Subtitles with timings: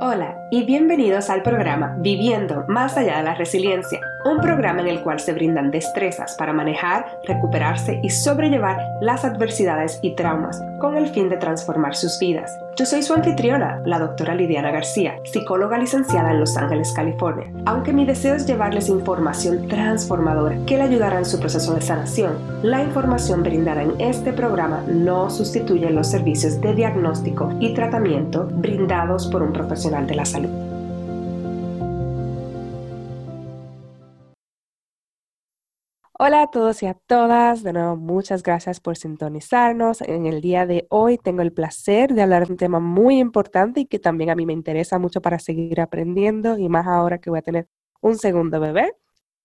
[0.00, 5.00] Hola y bienvenidos al programa Viviendo más allá de la resiliencia, un programa en el
[5.02, 11.10] cual se brindan destrezas para manejar, recuperarse y sobrellevar las adversidades y traumas con el
[11.10, 12.58] fin de transformar sus vidas.
[12.76, 17.48] Yo soy su anfitriona, la doctora Lidiana García, psicóloga licenciada en Los Ángeles, California.
[17.66, 22.36] Aunque mi deseo es llevarles información transformadora que le ayudará en su proceso de sanación,
[22.64, 29.28] la información brindada en este programa no sustituye los servicios de diagnóstico y tratamiento brindados
[29.28, 30.73] por un profesional de la salud.
[36.16, 40.00] Hola a todos y a todas, de nuevo muchas gracias por sintonizarnos.
[40.00, 43.80] En el día de hoy tengo el placer de hablar de un tema muy importante
[43.80, 47.30] y que también a mí me interesa mucho para seguir aprendiendo y más ahora que
[47.30, 47.68] voy a tener
[48.00, 48.92] un segundo bebé.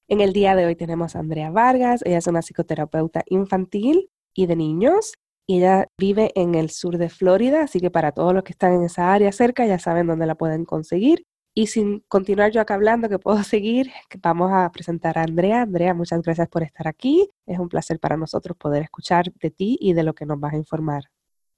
[0.08, 4.46] En el día de hoy tenemos a Andrea Vargas, ella es una psicoterapeuta infantil y
[4.48, 5.13] de niños
[5.48, 8.74] y ella vive en el sur de Florida, así que para todos los que están
[8.74, 11.26] en esa área cerca ya saben dónde la pueden conseguir.
[11.59, 15.63] Y sin continuar yo acá hablando, que puedo seguir, vamos a presentar a Andrea.
[15.63, 17.29] Andrea, muchas gracias por estar aquí.
[17.46, 20.54] Es un placer para nosotros poder escuchar de ti y de lo que nos vas
[20.54, 21.04] a informar.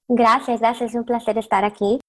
[0.08, 0.90] Gracias, gracias.
[0.90, 2.00] Es un placer estar aquí.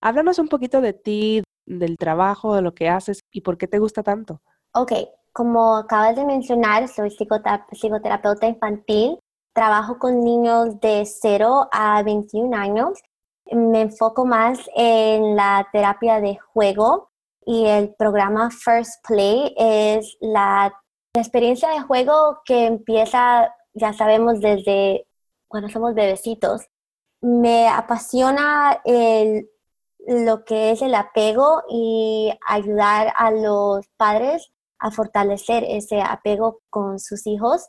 [0.00, 3.80] Háblanos un poquito de ti, del trabajo, de lo que haces y por qué te
[3.80, 4.40] gusta tanto.
[4.72, 4.92] Ok,
[5.32, 9.18] como acabas de mencionar, soy psicoterapeuta infantil.
[9.52, 13.02] Trabajo con niños de 0 a 21 años.
[13.50, 17.10] Me enfoco más en la terapia de juego
[17.46, 20.72] y el programa First Play es la,
[21.16, 25.06] experiencia de juego que empieza, ya sabemos, desde
[25.46, 26.62] cuando somos bebecitos.
[27.20, 28.82] Me apasiona
[30.06, 36.98] lo que es el apego y ayudar a los padres a fortalecer ese apego con
[36.98, 37.68] sus hijos.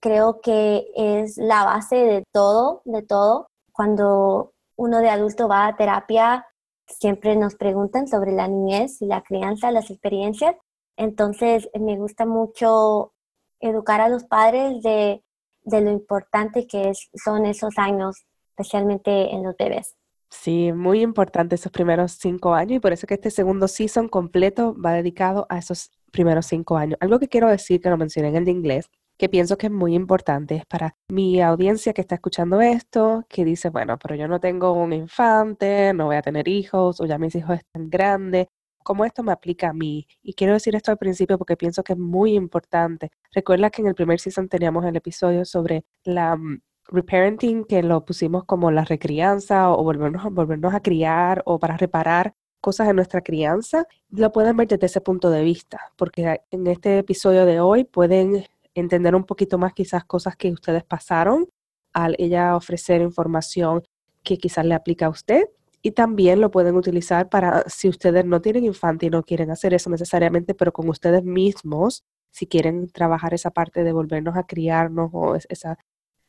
[0.00, 3.48] Creo que es la base de todo, de todo.
[3.72, 6.46] Cuando uno de adulto va a terapia,
[6.86, 10.56] siempre nos preguntan sobre la niñez y la crianza, las experiencias.
[10.96, 13.12] Entonces, me gusta mucho
[13.60, 15.22] educar a los padres de,
[15.64, 19.96] lo importante que son esos años, especialmente en los bebés.
[20.30, 24.74] Sí, muy importante esos primeros cinco años y por eso que este segundo season completo
[24.78, 26.98] va dedicado a esos primeros cinco años.
[27.00, 29.72] Algo que quiero decir que lo mencioné en el de inglés que pienso que es
[29.72, 34.28] muy importante es para mi audiencia que está escuchando esto, que dice, bueno, pero yo
[34.28, 38.48] no tengo un infante, no voy a tener hijos, o ya mis hijos están grandes,
[38.84, 40.06] ¿cómo esto me aplica a mí?
[40.22, 43.10] Y quiero decir esto al principio porque pienso que es muy importante.
[43.32, 48.04] Recuerda que en el primer season teníamos el episodio sobre la mm, reparenting, que lo
[48.04, 53.20] pusimos como la recrianza o volvernos, volvernos a criar o para reparar cosas en nuestra
[53.20, 57.84] crianza, lo pueden ver desde ese punto de vista, porque en este episodio de hoy
[57.84, 61.48] pueden entender un poquito más quizás cosas que ustedes pasaron
[61.92, 63.82] al ella ofrecer información
[64.22, 65.44] que quizás le aplica a usted.
[65.82, 69.74] Y también lo pueden utilizar para si ustedes no tienen infante y no quieren hacer
[69.74, 75.10] eso necesariamente, pero con ustedes mismos, si quieren trabajar esa parte de volvernos a criarnos
[75.12, 75.78] o esa,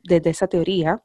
[0.03, 1.03] desde esa teoría,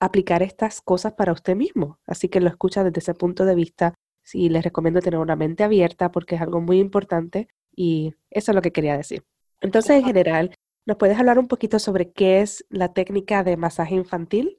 [0.00, 1.98] aplicar estas cosas para usted mismo.
[2.06, 3.94] Así que lo escucha desde ese punto de vista.
[4.22, 8.54] Sí, les recomiendo tener una mente abierta porque es algo muy importante y eso es
[8.54, 9.24] lo que quería decir.
[9.60, 10.54] Entonces, en general,
[10.88, 14.58] ¿Nos puedes hablar un poquito sobre qué es la técnica de masaje infantil?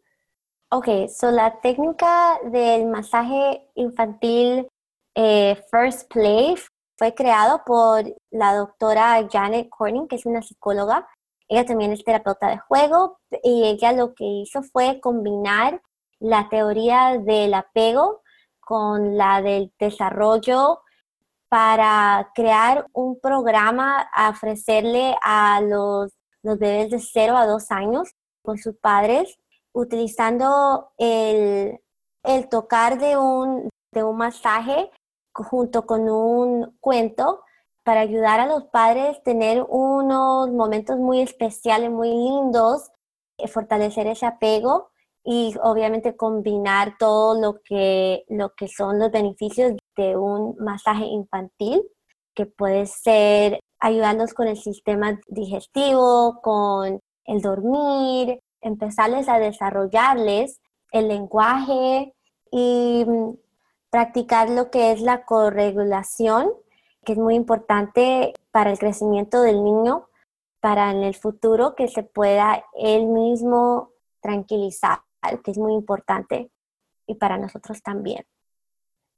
[0.70, 4.68] Ok, so la técnica del masaje infantil
[5.16, 6.54] eh, First Play
[7.00, 11.10] fue creado por la doctora Janet Corning, que es una psicóloga.
[11.48, 15.82] Ella también es terapeuta de juego y ella lo que hizo fue combinar
[16.20, 18.22] la teoría del apego
[18.60, 20.82] con la del desarrollo
[21.48, 28.10] para crear un programa a ofrecerle a los los bebés de 0 a 2 años
[28.42, 29.38] con sus padres,
[29.74, 31.80] utilizando el,
[32.50, 34.90] tocar de un, de un masaje
[35.34, 37.42] junto con un cuento
[37.84, 42.92] para ayudar a los padres a tener unos momentos muy especiales, muy lindos,
[43.38, 44.92] eh, fortalecer ese apego
[45.24, 51.84] y obviamente combinar todo lo que, lo que son los beneficios de un masaje infantil,
[52.34, 60.60] que puede ser ayudarlos con el sistema digestivo, con el dormir, empezarles a desarrollarles
[60.92, 62.14] el lenguaje
[62.52, 63.34] y mm,
[63.90, 66.52] practicar lo que es la corregulación,
[67.06, 70.08] que es muy importante para el crecimiento del niño,
[70.60, 73.92] para en el futuro que se pueda él mismo
[74.22, 75.00] tranquilizar,
[75.44, 76.52] que es muy importante
[77.08, 78.26] y para nosotros también.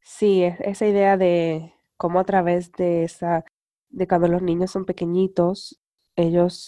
[0.02, 3.46] Sí, esa idea de cómo a través de esa
[3.92, 5.80] de cuando los niños son pequeñitos,
[6.16, 6.66] ellos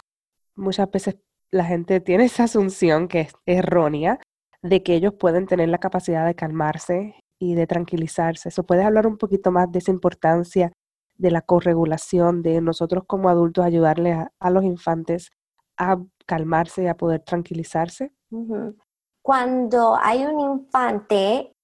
[0.56, 1.18] muchas veces
[1.50, 4.20] la gente tiene esa asunción que es errónea
[4.62, 8.50] de que ellos pueden tener la capacidad de calmarse y de tranquilizarse.
[8.50, 10.72] ¿Eso puedes hablar un poquito más de esa importancia
[11.16, 15.32] de la corregulación, de nosotros como adultos ayudarle a, los infantes
[15.78, 15.98] a
[16.28, 18.14] calmarse y a poder tranquilizarse?
[19.24, 21.56] Cuando hay un infante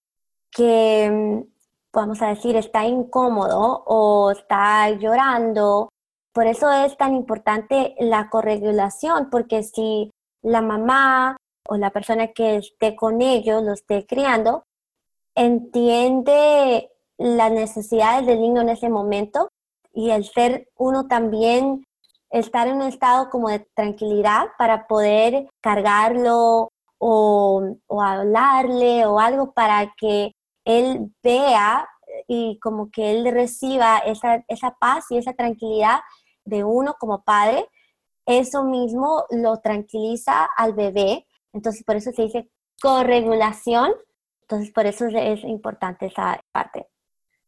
[0.50, 1.49] que, mm,
[1.94, 5.90] vamos a decir, está incómodo o está llorando,
[6.34, 11.38] por eso es tan importante la corregulación, porque si la mamá
[11.68, 14.64] o la persona que esté con ellos, lo esté criando,
[15.36, 19.50] entiende las necesidades del niño en ese momento
[19.94, 21.84] y el ser uno también
[22.30, 26.70] estar en un estado como de tranquilidad para poder cargarlo
[27.00, 30.34] o, hablarle o algo para que
[30.70, 31.88] él vea
[32.28, 36.00] y como que él reciba esa, esa paz y esa tranquilidad
[36.46, 37.66] de uno como padre,
[38.26, 41.26] eso mismo lo tranquiliza al bebé.
[41.54, 42.50] Entonces, por eso se dice
[42.82, 43.92] corregulación.
[44.42, 46.88] Entonces, por eso es importante esa parte.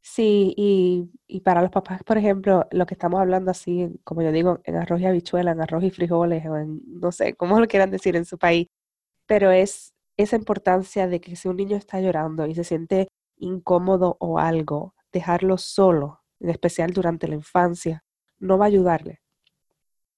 [0.02, 4.32] Sí, y, y, para los papás, por ejemplo, lo que estamos hablando así, como yo
[4.32, 7.68] digo, en arroz y habichuela, en arroz y frijoles, o en, no sé, cómo lo
[7.68, 8.68] quieran decir en su país,
[9.28, 14.18] pero es esa importancia de que si un niño está llorando y se siente incómodo
[14.20, 18.04] o algo, dejarlo solo, en especial durante la infancia,
[18.40, 19.22] no va a ayudarle.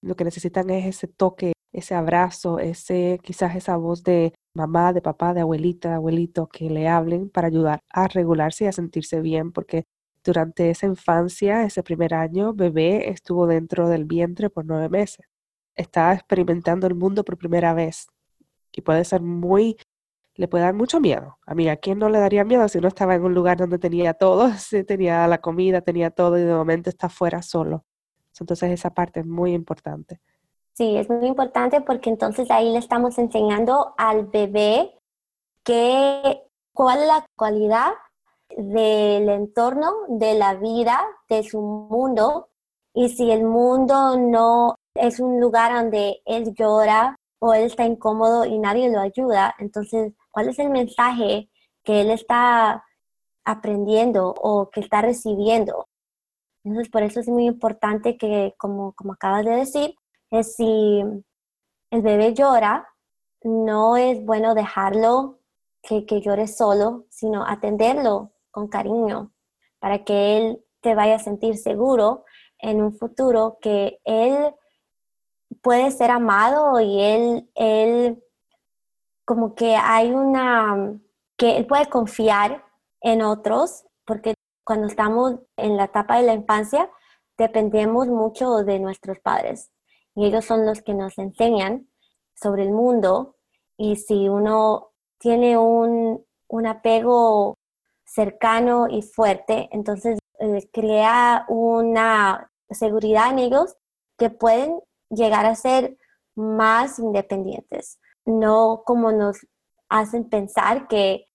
[0.02, 5.02] Lo que necesitan es ese toque, ese abrazo, ese quizás esa voz de mamá, de
[5.02, 9.22] papá, de abuelita, de abuelito que le hablen para ayudar a regularse y a sentirse
[9.22, 9.86] bien, porque
[10.24, 15.26] durante esa infancia, ese primer año, bebé estuvo dentro del vientre por nueve meses.
[15.76, 18.08] Está experimentando el mundo por primera vez
[18.72, 19.78] y puede ser muy,
[20.36, 21.38] le puede dar mucho miedo.
[21.46, 23.80] A mí, ¿a quién no le daría miedo si uno estaba en un lugar donde
[23.80, 24.50] tenía todo,
[24.88, 27.86] tenía la comida, tenía todo y de momento está fuera solo?
[28.40, 30.20] Entonces esa parte es muy importante.
[30.74, 34.98] Sí, es muy importante porque entonces ahí le estamos enseñando al bebé
[35.64, 36.42] que,
[36.74, 37.92] cuál es la cualidad
[38.58, 42.50] del entorno, de la vida, de su mundo.
[42.94, 48.46] Y si el mundo no es un lugar donde él llora o él está incómodo
[48.46, 51.50] y nadie lo ayuda, entonces, ¿cuál es el mensaje
[51.84, 52.84] que él está
[53.46, 55.88] aprendiendo o que está recibiendo?
[56.64, 59.96] Entonces, por eso es muy importante que, como, como acabas de decir,
[60.32, 61.04] es si
[61.92, 62.88] el bebé llora,
[63.44, 65.40] no es bueno dejarlo
[65.82, 69.32] que, que llore solo, sino atenderlo con cariño
[69.80, 72.24] para que él te vaya a sentir seguro
[72.58, 74.56] en un futuro que él
[75.62, 78.24] puede ser amado y él, él
[79.26, 81.00] como que hay una,
[81.38, 82.66] que él puede confiar
[83.02, 84.34] en otros, porque
[84.64, 86.90] cuando estamos en la etapa de la infancia,
[87.38, 89.72] dependemos mucho de nuestros padres.
[90.16, 91.90] Y ellos son los que nos enseñan
[92.36, 93.36] sobre el mundo.
[93.78, 96.26] Y si uno tiene un,
[96.68, 97.56] apego
[98.06, 103.76] cercano y fuerte, entonces eh, crea una seguridad en ellos
[104.20, 104.80] que pueden
[105.10, 105.98] llegar a ser
[106.36, 109.46] más independientes, no como nos
[109.90, 111.28] hacen pensar que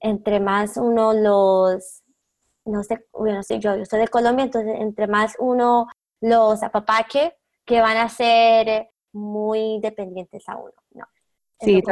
[0.00, 2.02] entre más uno los
[2.64, 5.88] no sé, bueno, sé yo, yo soy de Colombia, entonces entre más uno
[6.20, 11.04] los apapache, que van a ser muy dependientes a uno, ¿no?
[11.60, 11.82] Sí,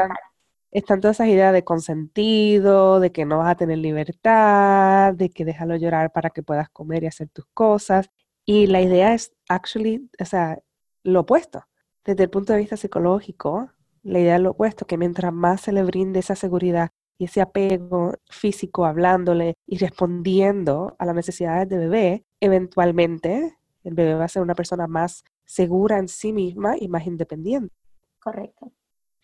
[0.72, 5.44] están, todas esas ideas de consentido, de que no vas a tener libertad, de que
[5.44, 8.10] déjalo llorar para que puedas comer y hacer tus cosas.
[8.44, 10.58] Y la idea es, actually, o sea,
[11.02, 11.64] lo opuesto.
[12.04, 13.70] Desde el punto de vista psicológico,
[14.02, 17.40] la idea es lo opuesto, que mientras más se le brinde esa seguridad y ese
[17.40, 24.28] apego físico hablándole y respondiendo a las necesidades del bebé, eventualmente el bebé va a
[24.28, 27.74] ser una persona más segura en sí misma y más independiente.
[28.20, 28.72] Correcto.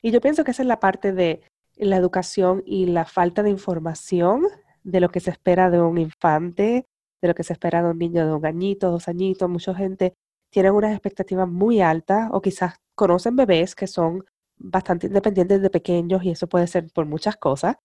[0.02, 1.40] Y yo pienso que esa es la parte de
[1.76, 4.46] la educación y la falta de información
[4.82, 6.86] de lo que se espera de un infante,
[7.20, 9.48] de lo que se espera de un niño de un añito, dos añitos.
[9.48, 10.14] Mucha gente
[10.50, 14.24] tiene unas expectativas muy altas o quizás conocen bebés que son
[14.58, 17.76] bastante independientes de pequeños y eso puede ser por muchas cosas,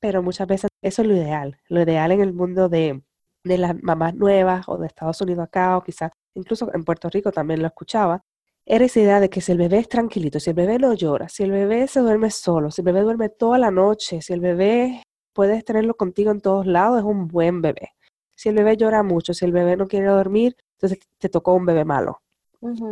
[0.00, 1.58] pero muchas veces eso es lo ideal.
[1.68, 3.02] Lo ideal en el mundo de,
[3.44, 7.32] de las mamás nuevas o de Estados Unidos acá o quizás incluso en Puerto Rico
[7.32, 8.20] también lo escuchaba,
[8.64, 11.28] era esa idea de que si el bebé es tranquilito, si el bebé no llora,
[11.28, 14.40] si el bebé se duerme solo, si el bebé duerme toda la noche, si el
[14.40, 15.02] bebé
[15.32, 17.92] puedes tenerlo contigo en todos lados, es un buen bebé.
[18.34, 21.64] Si el bebé llora mucho, si el bebé no quiere dormir, entonces te tocó un
[21.64, 22.20] bebé malo.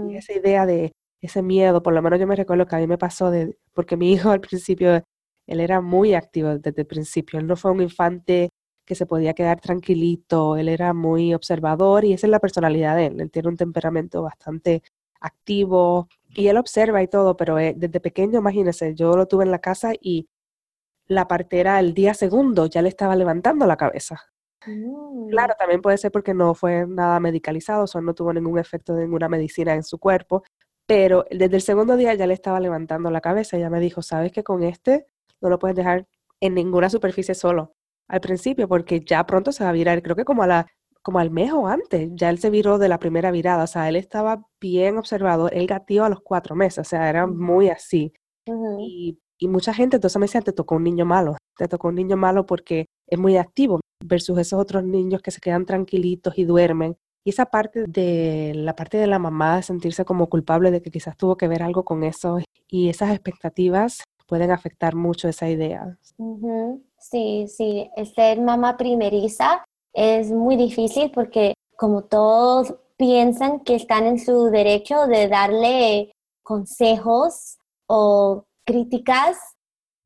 [0.09, 0.93] Y esa idea de
[1.27, 3.97] ese miedo, por lo menos yo me recuerdo que a mí me pasó de, porque
[3.97, 5.03] mi hijo al principio,
[5.47, 8.51] él era muy activo desde el principio, él no fue un infante
[8.85, 13.07] que se podía quedar tranquilito, él era muy observador y esa es la personalidad de
[13.07, 14.83] él, él tiene un temperamento bastante
[15.21, 19.51] activo y él observa y todo, pero eh, desde pequeño, imagínense, yo lo tuve en
[19.51, 20.29] la casa y
[21.07, 24.21] la partera el día segundo ya le estaba levantando la cabeza.
[24.61, 25.59] Claro, mm.
[25.59, 29.05] también puede ser porque no fue nada medicalizado, o sea, no tuvo ningún efecto de
[29.05, 30.43] ninguna medicina en su cuerpo,
[30.87, 33.57] pero desde el segundo día ya le estaba levantando la cabeza.
[33.57, 35.07] Ella me dijo, sabes que con este
[35.41, 36.07] no lo puedes dejar
[36.41, 37.75] en ninguna superficie solo
[38.09, 40.03] al principio, porque ya pronto se va a virar.
[40.03, 40.67] Creo que como a la
[41.05, 43.91] como al mes o antes, ya él se viró de la primera virada, o sea,
[43.91, 48.15] él estaba bien observado, él gatillo a los cuatro meses, o sea, era muy así.
[48.81, 51.97] y, y, mucha gente entonces me decía, te tocó un niño malo, te tocó un
[51.97, 56.45] niño malo porque es muy activo versus esos otros niños que se quedan tranquilitos y
[56.45, 56.97] duermen.
[57.25, 61.17] Y esa parte de la parte de la mamá sentirse como culpable de que quizás
[61.17, 62.39] tuvo que ver algo con eso
[62.69, 65.99] y esas expectativas pueden afectar mucho esa idea.
[66.99, 74.19] Sí, sí, ser mamá primeriza es muy difícil porque como todos piensan que están en
[74.19, 76.13] su derecho de darle
[76.43, 79.39] consejos o críticas,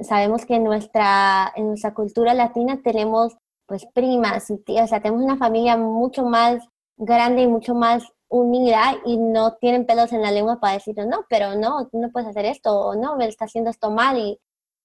[0.01, 5.03] sabemos que en nuestra, en nuestra cultura latina tenemos pues primas y tías, o sea,
[5.03, 6.67] tenemos una familia mucho más
[6.99, 11.25] grande y mucho más unida y no tienen pelos en la lengua para decir, no,
[11.31, 14.39] pero no, no puedes hacer esto, o no, me está haciendo esto mal, y,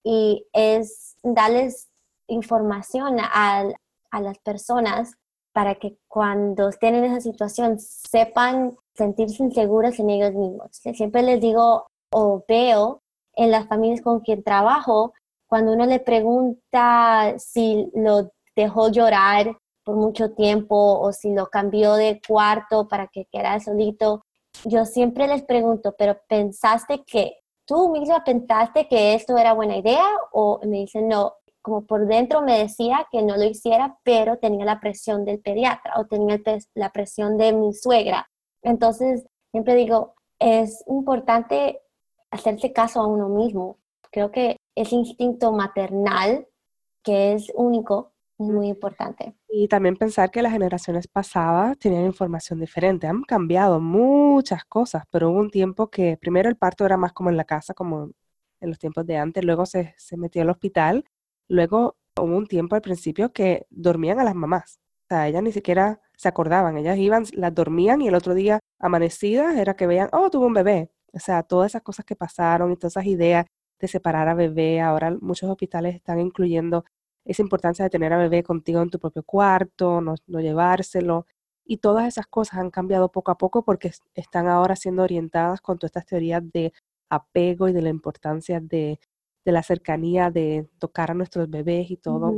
[0.04, 1.90] y es darles
[2.28, 3.66] información a,
[4.12, 5.16] a las personas
[5.52, 10.70] para que cuando estén en esa situación sepan sentirse inseguras en ellos mismos.
[10.72, 13.02] Siempre les digo o veo
[13.36, 15.14] en las familias con quien trabajo,
[15.48, 21.94] cuando uno le pregunta si lo dejó llorar por mucho tiempo o si lo cambió
[21.96, 24.26] de cuarto para que quedara solito.
[24.66, 30.06] Yo siempre les pregunto, pero ¿pensaste que tú misma pensaste que esto era buena idea?
[30.32, 34.66] O me dicen, no, como por dentro me decía que no lo hiciera, pero tenía
[34.66, 36.40] la presión del pediatra o tenía
[36.76, 38.30] la presión de mi suegra.
[38.62, 41.82] Entonces, siempre digo, es importante
[42.32, 43.78] hacerse caso a uno mismo.
[44.12, 46.48] Creo que ese instinto maternal,
[47.02, 49.34] que es único, muy importante.
[49.56, 53.06] Y también pensar que las generaciones pasadas tenían información diferente.
[53.06, 57.30] Han cambiado muchas cosas, pero hubo un tiempo que primero el parto era más como
[57.30, 58.10] en la casa, como
[58.60, 61.06] en los tiempos de antes, luego se, se metió al hospital,
[61.48, 64.80] luego hubo un tiempo al principio que dormían a las mamás.
[65.06, 68.60] O sea, ellas ni siquiera se acordaban, ellas iban, las dormían y el otro día
[68.80, 70.90] amanecidas era que veían, oh, tuvo un bebé.
[71.14, 73.46] O sea, todas esas cosas que pasaron y todas esas ideas
[73.80, 76.86] de separar a bebé, ahora muchos hospitales están incluyendo
[77.26, 81.26] esa importancia de tener a bebé contigo en tu propio cuarto, no, llevárselo.
[81.66, 85.78] Y todas esas cosas han cambiado poco a poco porque están ahora siendo orientadas con
[85.78, 86.74] todas estas teorías de
[87.10, 89.00] apego y de la importancia de,
[89.46, 92.34] la cercanía, de tocar a nuestros bebés y todo.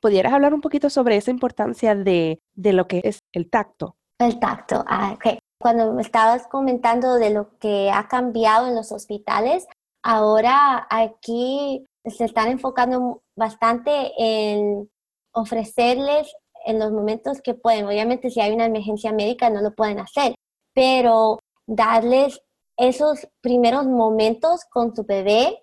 [0.00, 3.96] ¿Pudieras hablar un poquito sobre esa importancia de, de lo que es el tacto?
[4.18, 5.38] El tacto, ah, ok.
[5.58, 9.66] Cuando me estabas comentando de lo que ha cambiado en los hospitales,
[10.02, 14.90] ahora aquí se están enfocando bastante en
[15.32, 16.34] ofrecerles
[16.64, 17.86] en los momentos que pueden.
[17.86, 20.34] Obviamente si hay una emergencia médica no lo pueden hacer,
[20.74, 22.40] pero darles
[22.76, 25.62] esos primeros momentos con su bebé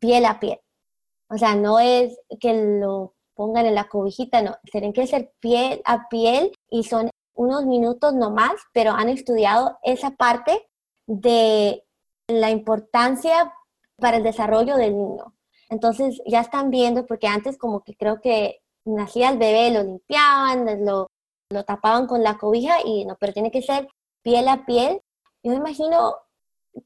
[0.00, 0.58] piel a piel.
[1.30, 5.80] O sea, no es que lo pongan en la cobijita, no, tienen que ser piel
[5.84, 10.68] a piel y son unos minutos nomás, pero han estudiado esa parte
[11.06, 11.84] de
[12.26, 13.54] la importancia
[13.96, 15.34] para el desarrollo del niño.
[15.70, 20.84] Entonces ya están viendo, porque antes como que creo que nacía el bebé, lo limpiaban,
[20.84, 21.08] lo,
[21.50, 23.88] lo tapaban con la cobija y no, pero tiene que ser
[24.22, 25.02] piel a piel.
[25.42, 26.16] Yo me imagino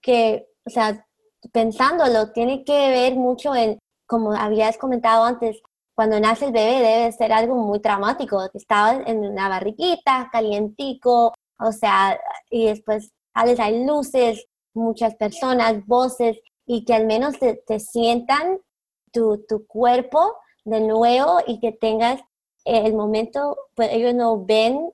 [0.00, 1.06] que, o sea,
[1.52, 5.62] pensándolo, tiene que ver mucho en, como habías comentado antes,
[5.94, 11.34] cuando nace el bebé debe ser algo muy traumático, que estaba en una barriguita, calientico,
[11.58, 12.18] o sea,
[12.50, 18.58] y después sales, hay luces, muchas personas, voces, y que al menos te, te sientan
[19.12, 22.20] tu, tu cuerpo de nuevo y que tengas
[22.64, 24.92] el momento, pues ellos no ven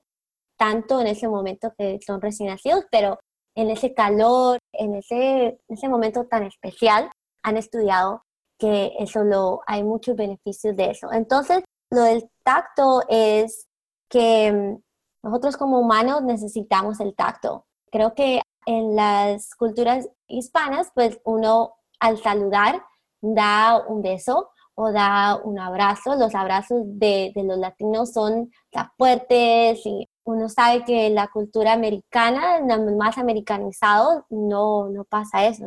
[0.57, 3.19] tanto en ese momento que son recién nacidos, pero
[3.55, 7.11] en ese calor, en ese, ese momento tan especial,
[7.43, 8.23] han estudiado
[8.57, 11.11] que eso lo, hay muchos beneficios de eso.
[11.13, 13.67] Entonces, lo del tacto es
[14.09, 14.81] que mm,
[15.23, 17.65] nosotros como humanos necesitamos el tacto.
[17.91, 22.83] Creo que en las culturas hispanas, pues uno al saludar
[23.21, 26.15] da un beso o da un abrazo.
[26.15, 28.51] Los abrazos de, los latinos son
[28.97, 32.61] fuertes y uno sabe que la cultura americana,
[32.97, 35.65] más americanizado, no, no pasa eso.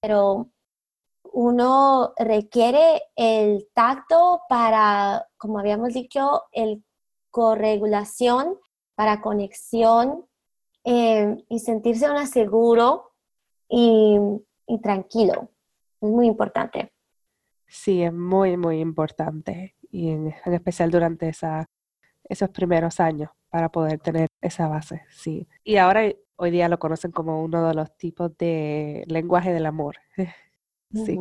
[0.00, 0.48] pero
[1.32, 6.84] uno requiere el tacto para, como habíamos dicho, el
[7.30, 8.58] corregulación,
[8.94, 10.26] para conexión
[10.84, 13.12] eh, y sentirse uno seguro
[13.68, 14.18] y
[14.82, 15.48] tranquilo.
[16.00, 16.92] Es muy importante.
[17.66, 21.66] Sí, es muy, muy importante y en, especial durante esa,
[22.24, 25.46] esos primeros años para poder tener esa base, sí.
[25.64, 26.02] Y ahora
[26.36, 29.96] hoy día lo conocen como uno de los tipos de lenguaje del amor.
[30.94, 31.18] sí,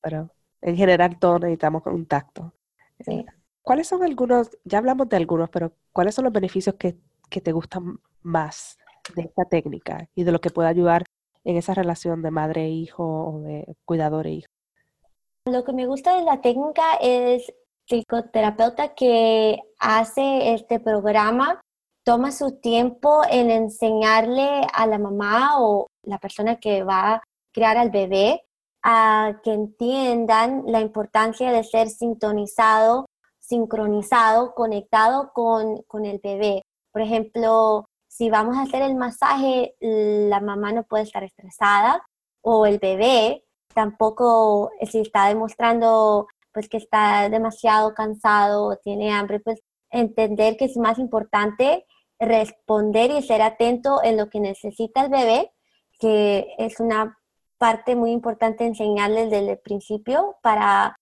[0.00, 0.30] pero
[0.60, 2.52] en general todos necesitamos un tacto.
[3.00, 3.24] Sí.
[3.62, 6.98] ¿Cuáles son algunos, ya hablamos de algunos, pero cuáles son los beneficios que,
[7.30, 8.78] que te gustan más
[9.14, 11.04] de esta técnica y de lo que puede ayudar
[11.46, 14.48] en esa relación de madre-hijo o de cuidador-hijo?
[15.46, 17.48] Lo que me gusta de la técnica es
[17.88, 21.60] el psicoterapeuta que hace este programa
[22.04, 27.22] toma su tiempo en enseñarle a la mamá o la persona que va a
[27.52, 28.42] criar al bebé
[28.82, 33.06] a que entiendan la importancia de ser sintonizado,
[33.38, 36.62] sincronizado, conectado con, con el bebé.
[36.92, 42.02] Por ejemplo, si vamos a hacer el masaje, la mamá no puede estar estresada
[42.40, 43.44] o el bebé
[43.74, 50.64] tampoco si está demostrando pues que está demasiado cansado o tiene hambre, pues entender que
[50.64, 51.84] es más importante
[52.18, 55.52] responder y ser atento en lo que necesita el bebé,
[56.00, 57.18] que es una
[57.58, 60.96] parte muy importante enseñarles desde el principio para,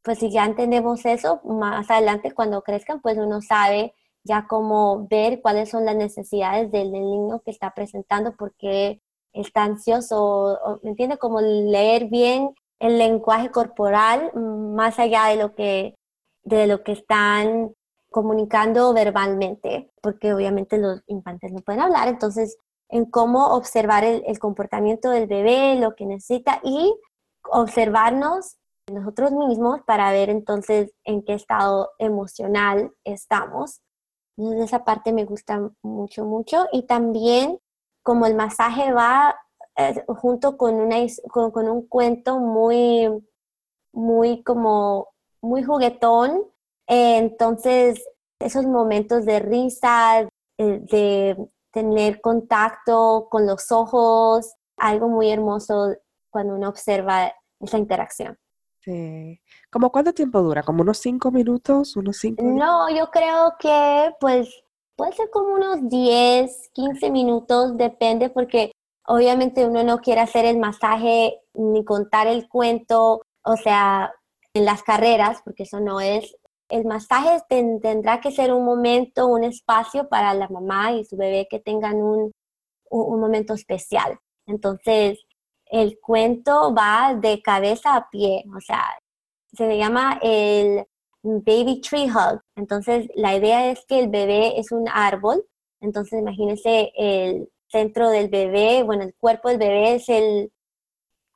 [0.00, 3.92] pues si ya entendemos eso, más adelante cuando crezcan, pues uno sabe
[4.24, 9.00] ya cómo ver cuáles son las necesidades del, niño que está presentando, porque
[9.32, 11.18] está ansioso, ¿me entiende?
[11.18, 15.94] Como leer bien el lenguaje corporal más allá de lo que,
[16.44, 17.72] de lo que están
[18.10, 22.58] comunicando verbalmente, porque obviamente los infantes no pueden hablar, entonces
[22.90, 26.94] en cómo observar el comportamiento del bebé, lo que necesita y
[27.50, 28.58] observarnos
[28.90, 33.80] nosotros mismos para ver entonces en qué estado emocional estamos.
[34.36, 36.66] Entonces esa parte me gusta mucho, mucho.
[36.72, 37.58] Y también
[38.02, 39.36] como el masaje va
[39.76, 40.96] eh, junto con, una,
[41.30, 43.08] con, un cuento muy,
[43.92, 45.08] muy como,
[45.40, 46.44] muy juguetón,
[46.86, 48.04] eh, entonces
[48.38, 51.36] esos momentos de risa, eh, de
[51.70, 55.96] tener contacto con los ojos, algo muy hermoso
[56.30, 58.36] cuando uno observa esa interacción.
[58.84, 59.40] Sí.
[59.70, 60.62] ¿Cómo cuánto tiempo dura?
[60.62, 61.96] ¿Como unos cinco minutos?
[61.96, 64.64] ¿Unos cinco No, yo creo que pues
[64.96, 68.72] puede ser como unos 10, 15 minutos, depende, porque
[69.06, 74.12] obviamente uno no quiere hacer el masaje ni contar el cuento, o sea,
[74.54, 76.36] en las carreras, porque eso no es.
[76.68, 81.46] El masaje tendrá que ser un momento, un espacio para la mamá y su bebé
[81.50, 82.32] que tengan un,
[82.90, 84.18] un momento especial.
[84.46, 85.18] Entonces,
[85.72, 88.84] el cuento va de cabeza a pie, o sea,
[89.52, 90.86] se le llama el
[91.22, 92.42] baby tree hug.
[92.56, 95.44] Entonces, la idea es que el bebé es un árbol.
[95.80, 100.52] Entonces, imagínense el centro del bebé, bueno, el cuerpo del bebé es el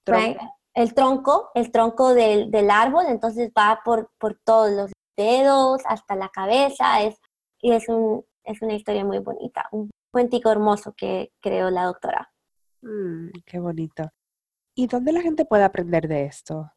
[0.04, 3.06] tronco, el tronco, el tronco del, del árbol.
[3.08, 7.02] Entonces, va por, por todos los dedos hasta la cabeza.
[7.02, 7.18] Es,
[7.62, 12.30] y es, un, es una historia muy bonita, un cuentico hermoso que creó la doctora.
[12.82, 14.10] Mm, qué bonito.
[14.78, 16.70] ¿Y dónde la gente puede aprender de esto?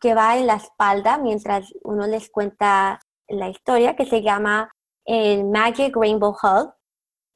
[0.00, 4.72] que va en la espalda mientras uno les cuenta la historia, que se llama
[5.04, 6.74] el Magic Rainbow Hug.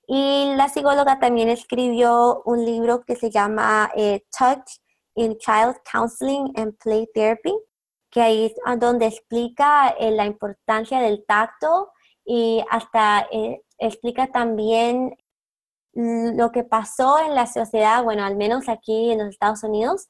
[0.06, 4.78] Y la psicóloga también escribió un libro que se llama eh, Touch
[5.16, 7.54] in Child Counseling and Play Therapy,
[8.10, 11.92] que ahí es donde explica eh, la importancia del tacto
[12.24, 15.16] y hasta eh, explica también
[15.92, 20.08] lo que pasó en la sociedad, bueno, al menos aquí en los Estados Unidos,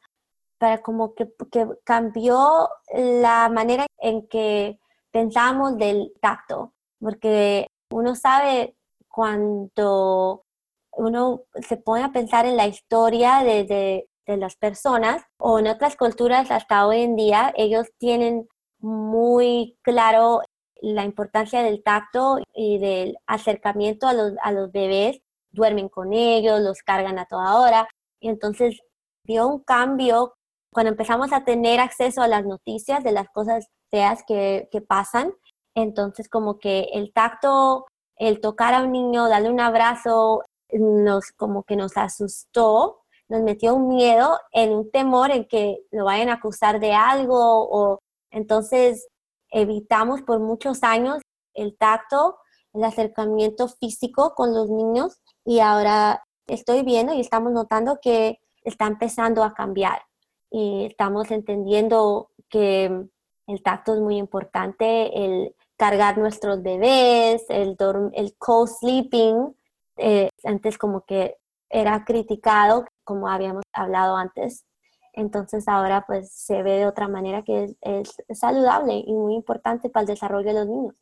[0.59, 4.81] para como que, que cambió la manera en que
[5.13, 8.76] pensamos del tacto, porque uno sabe
[9.17, 10.45] cuando
[10.93, 16.51] uno se pone a pensar en la historia de, las personas o en otras culturas
[16.51, 18.47] hasta hoy en día, ellos tienen
[18.79, 20.43] muy claro
[20.83, 26.61] la importancia del tacto y del acercamiento a los, a los bebés, duermen con ellos,
[26.61, 27.89] los cargan a toda hora.
[28.21, 28.79] Y entonces
[29.25, 30.35] dio un cambio
[30.71, 35.33] cuando empezamos a tener acceso a las noticias de las cosas feas que, que pasan.
[35.75, 41.63] Entonces como que el tacto el tocar a un niño, darle un abrazo, nos como
[41.65, 46.35] que nos asustó, nos metió un miedo, en un temor en que lo vayan a
[46.35, 48.01] acusar de algo o
[48.31, 49.09] entonces
[49.51, 51.23] evitamos por muchos años
[51.55, 52.37] el tacto,
[52.73, 58.87] el acercamiento físico con los niños y ahora estoy viendo y estamos notando que está
[58.87, 60.03] empezando a cambiar.
[60.51, 63.09] Y estamos entendiendo que
[63.47, 67.77] el tacto es muy importante, el cargar nuestros bebés, el,
[68.15, 69.55] el co-sleeping,
[69.97, 71.37] eh, antes como que
[71.69, 74.65] era criticado, como habíamos hablado antes.
[75.13, 80.03] Entonces ahora pues se ve de otra manera que es, saludable y muy importante para
[80.03, 80.95] el desarrollo de los niños.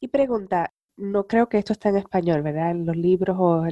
[0.00, 2.70] Y pregunta, no creo que esto está en español, ¿verdad?
[2.70, 3.64] En los libros o...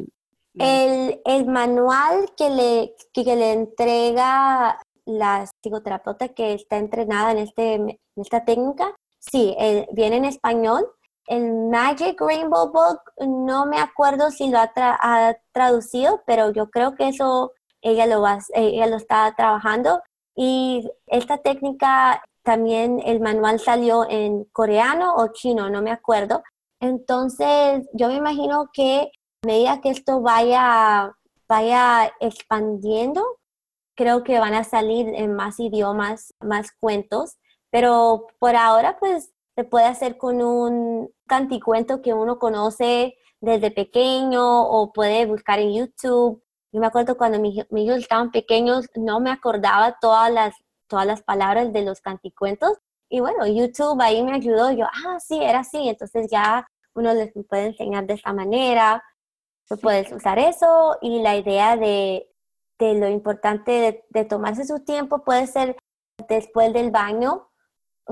[0.56, 7.74] El, el, manual que le, que, le entrega la psicoterapeuta que está entrenada en, este,
[7.74, 8.94] en esta técnica,
[9.30, 10.86] sí, eh, viene en español.
[11.26, 17.08] El Magic Rainbow Book, no me acuerdo si lo ha, traducido, pero yo creo que
[17.08, 20.02] eso ella lo, va, ella lo está trabajando.
[20.36, 26.42] Y esta técnica también el manual salió en coreano o chino, no me acuerdo.
[26.80, 29.10] Entonces, yo me imagino que
[29.42, 31.12] a medida que esto vaya,
[31.48, 33.24] vaya expandiendo,
[33.94, 37.36] creo que van a salir en más idiomas, más cuentos,
[37.74, 44.62] pero por ahora pues se puede hacer con un canticuento que uno conoce desde pequeño
[44.62, 46.40] o puede buscar en YouTube.
[46.70, 50.54] Yo me acuerdo cuando mis, hijos estaban pequeños, no me acordaba todas las,
[50.86, 52.78] todas las palabras de los canticuentos.
[53.08, 54.70] Y bueno, YouTube ahí me ayudó.
[54.70, 55.88] Yo, ah, sí, era así.
[55.88, 59.02] Entonces ya uno les puede enseñar de esta manera.
[59.82, 62.28] Puedes usar eso y la idea de
[62.78, 65.76] de lo importante de, tomarse su tiempo puede ser
[66.28, 67.48] después del baño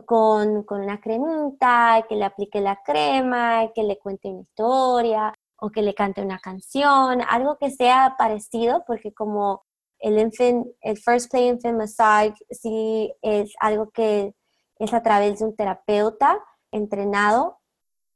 [0.07, 5.83] con, una cremita, que le aplique la crema, que le cuente una historia o que
[5.83, 9.65] le cante una canción, algo que sea parecido, porque como
[9.99, 10.17] el,
[10.81, 14.35] el First Play Infant Massage sí es algo que
[14.79, 16.39] es a través de un terapeuta
[16.73, 17.61] entrenado,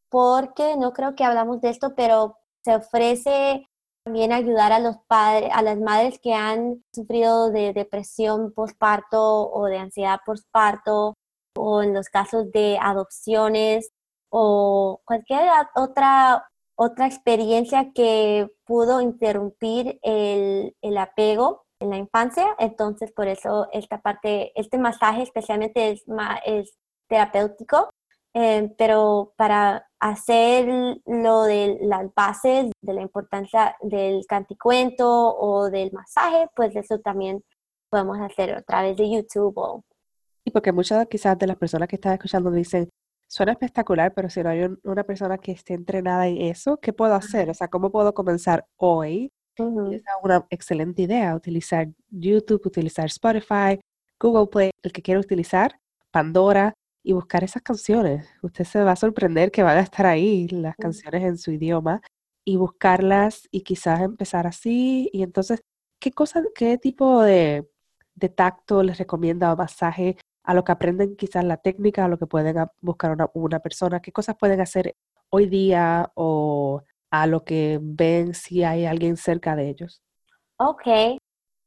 [0.09, 3.69] porque no creo que hablamos de esto, pero se ofrece
[4.03, 9.67] también ayudar a los padres, a las madres que han sufrido de depresión postparto o
[9.67, 11.15] de ansiedad postparto
[11.57, 13.91] o en los casos de adopciones
[14.31, 16.47] o cualquier otra
[16.79, 22.55] otra experiencia que pudo interrumpir el, el apego en la infancia.
[22.59, 26.05] Entonces, por eso esta parte, este masaje especialmente es,
[26.45, 26.77] es
[27.09, 27.89] terapéutico
[28.39, 30.69] eh, pero para hacer
[31.07, 37.43] lo de las bases de la importancia del canticuento o del masaje, pues eso también
[37.89, 39.55] podemos hacer a través de YouTube.
[39.57, 39.85] O...
[40.47, 42.89] Y porque muchas quizás de las personas que están escuchando dicen,
[43.29, 47.15] suena espectacular, pero si no hay una persona que esté entrenada en eso, ¿qué puedo
[47.15, 47.51] hacer?
[47.51, 49.29] O sea, ¿cómo puedo comenzar hoy?
[49.57, 53.81] Es una excelente idea, utilizar YouTube, utilizar Spotify,
[54.21, 55.81] Google Play, el que quiera utilizar,
[56.13, 58.29] Pandora, y buscar esas canciones.
[58.43, 62.03] Usted se va a sorprender que van a estar ahí las canciones en su idioma
[62.45, 65.11] y buscarlas y quizás empezar así.
[65.13, 65.61] Y entonces,
[66.01, 67.69] ¿qué cosa, qué tipo de,
[68.35, 72.27] tacto les recomienda o masaje a lo que aprenden quizás la técnica, a lo que
[72.27, 74.01] pueden buscar una, una persona?
[74.01, 74.97] ¿Qué cosas pueden hacer
[75.29, 80.03] hoy día o a lo que ven si hay alguien cerca de ellos?
[80.59, 80.87] Ok,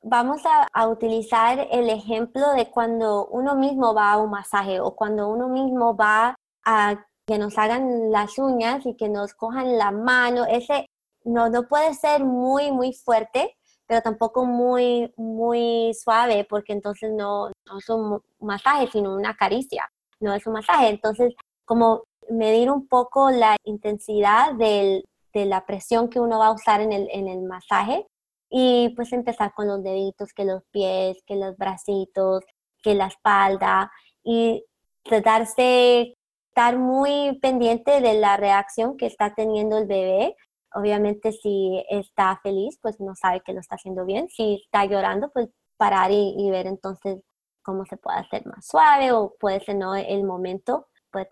[0.02, 5.28] Vamos a, utilizar el ejemplo de cuando uno mismo va a un masaje o cuando
[5.28, 10.46] uno mismo va a que nos hagan las uñas y que nos cojan la mano.
[10.46, 10.86] Ese
[11.26, 13.58] no, no puede ser muy, muy fuerte,
[13.90, 19.90] pero tampoco muy, muy suave, porque entonces no, no es un masaje, sino una caricia,
[20.20, 20.90] no es un masaje.
[20.90, 21.34] Entonces,
[21.66, 26.92] como medir un poco la intensidad de la presión que uno va a usar en
[26.92, 28.06] el, en el masaje
[28.48, 32.44] y pues empezar con los deditos, que los pies, que los bracitos,
[32.84, 33.92] que la espalda
[34.24, 34.64] y
[35.02, 36.14] tratarse,
[36.50, 40.36] estar muy pendiente de la reacción que está teniendo el bebé.
[40.74, 44.30] Obviamente si está feliz, pues no sabe que lo está haciendo bien.
[44.30, 47.22] Si está llorando, pues parar y, ver entonces
[47.62, 51.28] cómo se puede hacer más suave o puede ser no el momento puede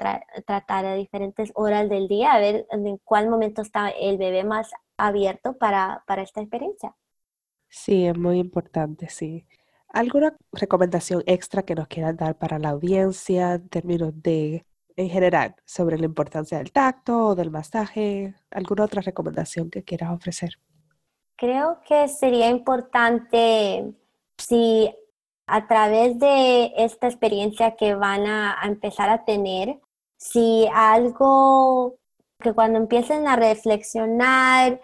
[0.45, 4.71] tratar a diferentes horas del día, a ver en cuál momento está el bebé más
[4.97, 6.95] abierto para, para esta experiencia.
[7.69, 9.45] Sí, es muy importante, sí.
[9.89, 14.65] ¿Alguna recomendación extra que nos quieran dar para la audiencia en términos de,
[14.97, 18.33] en general, sobre la importancia del tacto o del masaje?
[18.51, 20.59] ¿Alguna otra recomendación que quieras ofrecer?
[21.35, 23.93] Creo que sería importante
[24.39, 24.93] si
[25.45, 29.79] a través de esta experiencia que van a, a empezar a tener,
[30.17, 31.95] si algo
[32.39, 34.81] que cuando empiecen a reflexionar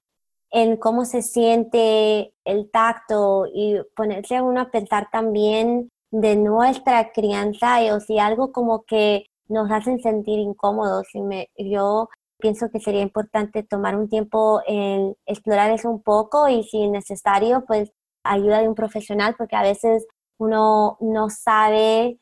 [0.51, 7.11] en cómo se siente el tacto y ponerse a uno a pensar también de nuestra
[7.11, 11.07] crianza o si algo como que nos hacen sentir incómodos.
[11.13, 12.09] Y me, yo
[12.43, 16.91] pienso que sería importante tomar un tiempo en explorar eso un poco y si es
[16.91, 17.91] necesario, pues
[18.23, 20.05] ayuda de un profesional, porque a veces
[20.37, 22.19] uno no sabe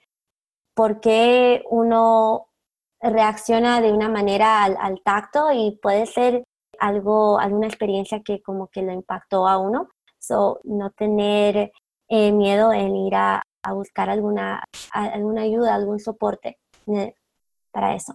[0.76, 2.48] por qué uno
[3.02, 6.44] reacciona de una manera al, tacto y puede ser
[6.80, 9.90] algo, alguna experiencia que como que lo impactó a uno.
[10.20, 11.72] So, no tener
[12.10, 17.16] eh, miedo en ir a, buscar alguna, alguna ayuda, algún soporte eh,
[17.72, 18.14] para eso.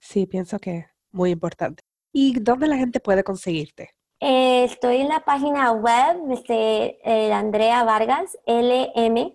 [0.00, 1.82] Sí, pienso que es muy importante.
[2.12, 3.90] ¿Y dónde la gente puede conseguirte?
[4.20, 6.16] Eh, estoy en la página web
[6.48, 9.32] de Andrea Vargas, lmhc.com.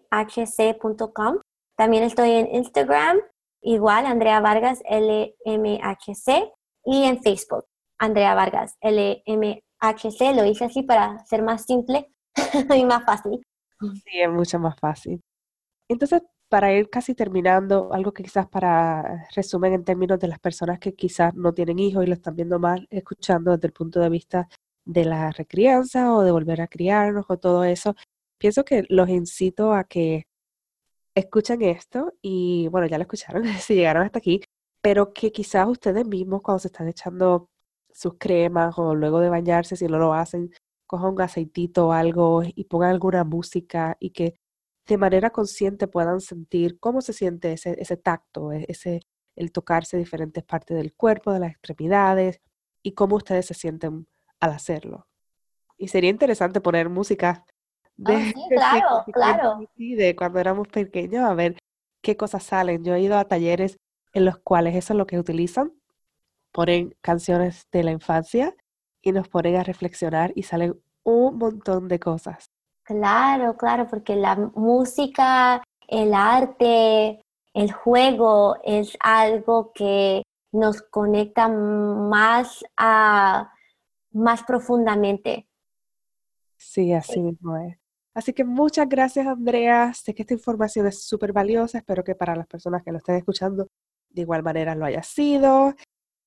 [1.76, 3.20] También estoy en Instagram,
[3.62, 6.52] igual Andrea Vargas, lmhc,
[6.86, 7.66] y en Facebook,
[8.00, 10.36] Andrea Vargas, lmhc.
[10.36, 12.12] Lo hice así para ser más simple
[12.76, 13.42] y más fácil.
[13.80, 15.22] Sí, es mucho más fácil.
[15.88, 20.80] Entonces, para ir casi terminando, algo que quizás para resumen en términos de las personas
[20.80, 24.10] que quizás no tienen hijos y lo están viendo mal, escuchando desde el punto de
[24.10, 24.50] vista
[24.86, 27.96] de la recrianza o de volver a criarnos o todo eso,
[28.40, 30.26] pienso que los incito a que
[31.16, 34.42] escuchen esto y bueno, ya lo escucharon si llegaron hasta aquí,
[34.82, 37.50] pero que quizás ustedes mismos cuando se están echando
[37.92, 40.52] sus cremas o luego de bañarse, si no lo hacen,
[40.88, 44.39] cojan un aceitito o algo y pongan alguna música y que
[44.90, 49.02] de manera consciente puedan sentir cómo se siente ese, ese tacto, e, ese,
[49.36, 52.42] el tocarse diferentes partes del cuerpo, de las extremidades
[52.82, 54.08] y cómo ustedes se sienten
[54.40, 55.08] al hacerlo.
[55.78, 57.46] Y sería interesante poner música
[57.98, 59.60] de, oh, sí, claro, claro.
[59.78, 61.58] de cuando éramos pequeños a ver
[62.02, 62.84] qué cosas salen.
[62.84, 63.78] Yo he ido a talleres
[64.14, 65.72] en los cuales eso es lo que utilizan.
[66.52, 68.56] Ponen canciones de la infancia
[69.04, 72.50] y nos ponen a reflexionar y salen un montón de cosas.
[72.90, 77.22] Claro, claro, porque la música, el arte,
[77.54, 83.54] el juego es algo que nos conecta más a
[84.12, 85.48] más profundamente.
[86.58, 87.78] Sí, así mismo es.
[88.16, 89.94] Así que muchas gracias, Andrea.
[89.94, 91.78] Sé que esta información es súper valiosa.
[91.78, 93.68] Espero que para las personas que lo estén escuchando
[94.10, 95.76] de igual manera lo haya sido.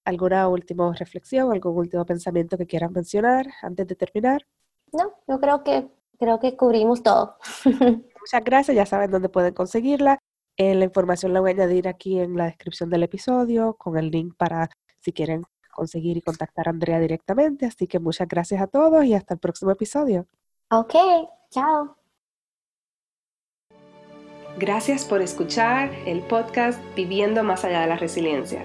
[0.04, 4.46] ¿Alguna última reflexión, algún último pensamiento que quieran mencionar antes de terminar?
[4.92, 5.90] No, yo creo que
[6.22, 7.36] creo que cubrimos todo.
[8.20, 10.20] Muchas gracias, ya saben dónde pueden conseguirla.
[10.56, 14.10] Eh, la información la voy a añadir aquí en la descripción del episodio con el
[14.10, 17.66] link para si quieren conseguir y contactar a Andrea directamente.
[17.66, 20.28] Así que muchas gracias a todos y hasta el próximo episodio.
[20.70, 20.94] Ok,
[21.50, 21.96] chao.
[24.58, 28.64] Gracias por escuchar el podcast Viviendo más allá de la resiliencia.